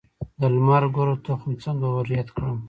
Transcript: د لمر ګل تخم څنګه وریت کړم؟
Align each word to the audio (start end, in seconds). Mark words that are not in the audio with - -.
د 0.39 0.41
لمر 0.55 0.83
ګل 0.95 1.11
تخم 1.25 1.51
څنګه 1.63 1.87
وریت 1.95 2.27
کړم؟ 2.35 2.57